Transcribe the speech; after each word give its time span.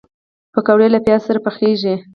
پکورې 0.53 0.87
له 0.93 0.99
پیاز 1.05 1.21
سره 1.27 1.39
پخېږي 1.45 1.95